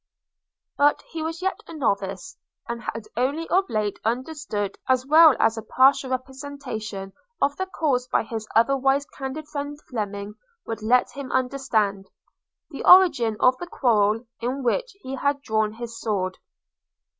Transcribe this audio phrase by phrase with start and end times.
[0.79, 2.35] But he was yet a novice;
[2.67, 8.07] and had only of late understood, as well as a partial representation of the cause
[8.07, 10.33] by his otherwise candid friend Fleming
[10.65, 12.09] would let him understand,
[12.71, 16.39] the origin of the quarrel in which he had drawn his sword.